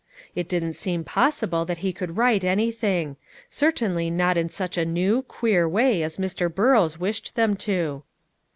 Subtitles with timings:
[0.33, 3.17] It didn't seem possible that he could write anything:
[3.51, 6.51] certainly not in such a new, queer way as Mr.
[6.51, 8.01] Burrows wished them to.